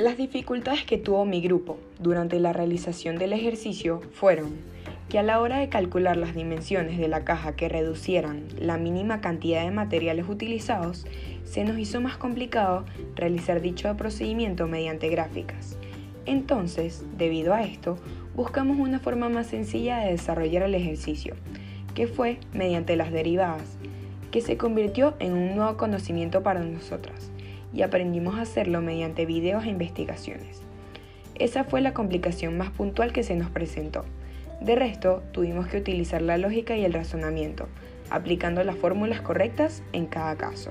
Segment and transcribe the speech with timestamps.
[0.00, 4.52] Las dificultades que tuvo mi grupo durante la realización del ejercicio fueron
[5.10, 9.20] que a la hora de calcular las dimensiones de la caja que reducieran la mínima
[9.20, 11.04] cantidad de materiales utilizados,
[11.44, 15.76] se nos hizo más complicado realizar dicho procedimiento mediante gráficas.
[16.24, 17.98] Entonces, debido a esto,
[18.34, 21.34] buscamos una forma más sencilla de desarrollar el ejercicio,
[21.94, 23.76] que fue mediante las derivadas,
[24.30, 27.30] que se convirtió en un nuevo conocimiento para nosotras
[27.72, 30.62] y aprendimos a hacerlo mediante videos e investigaciones.
[31.34, 34.04] Esa fue la complicación más puntual que se nos presentó.
[34.60, 37.68] De resto, tuvimos que utilizar la lógica y el razonamiento,
[38.10, 40.70] aplicando las fórmulas correctas en cada caso.